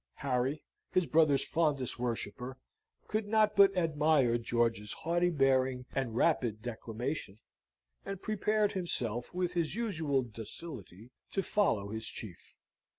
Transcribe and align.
Harry, 0.15 0.63
his 0.89 1.05
brother's 1.05 1.43
fondest 1.45 1.99
worshipper, 1.99 2.57
could 3.07 3.27
not 3.27 3.55
but 3.55 3.77
admire 3.77 4.35
George's 4.39 4.93
haughty 4.93 5.29
bearing 5.29 5.85
and 5.93 6.15
rapid 6.15 6.59
declamation, 6.63 7.37
and 8.03 8.19
prepared 8.19 8.71
himself, 8.71 9.31
with 9.31 9.53
his 9.53 9.75
usual 9.75 10.23
docility, 10.23 11.11
to 11.29 11.43
follow 11.43 11.89
his 11.89 12.07
chief. 12.07 12.55